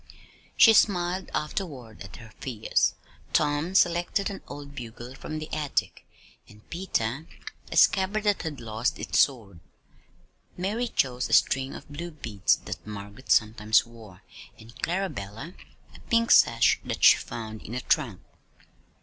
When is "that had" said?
8.23-8.59